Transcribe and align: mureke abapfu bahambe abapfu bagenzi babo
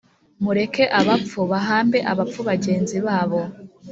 mureke 0.43 0.83
abapfu 0.99 1.39
bahambe 1.51 1.99
abapfu 2.11 2.39
bagenzi 2.49 2.97
babo 3.05 3.41